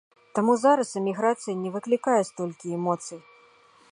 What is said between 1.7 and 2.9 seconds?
выклікае столькі